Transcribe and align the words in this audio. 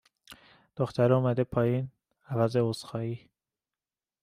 دخترِ 0.77 1.11
اومده 1.13 1.43
پایین، 1.43 1.91
عوض 2.29 2.55
عذر 2.57 2.85
خواهی، 2.87 3.29